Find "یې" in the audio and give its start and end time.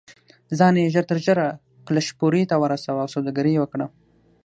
0.81-0.91, 3.53-3.61